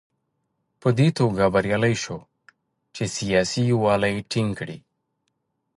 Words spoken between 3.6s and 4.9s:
یووالی ټینګ کړي.